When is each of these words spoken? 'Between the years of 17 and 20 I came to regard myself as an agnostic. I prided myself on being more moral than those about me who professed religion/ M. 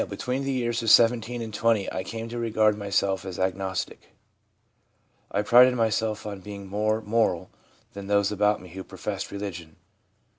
'Between 0.09 0.43
the 0.45 0.51
years 0.51 0.81
of 0.81 0.89
17 0.89 1.43
and 1.43 1.53
20 1.53 1.91
I 1.93 2.03
came 2.03 2.27
to 2.29 2.39
regard 2.39 2.75
myself 2.75 3.23
as 3.23 3.37
an 3.37 3.43
agnostic. 3.43 4.09
I 5.29 5.43
prided 5.43 5.75
myself 5.75 6.25
on 6.25 6.39
being 6.41 6.65
more 6.65 7.01
moral 7.01 7.51
than 7.93 8.07
those 8.07 8.31
about 8.31 8.59
me 8.59 8.69
who 8.69 8.83
professed 8.83 9.31
religion/ 9.31 9.67
M. 9.69 9.75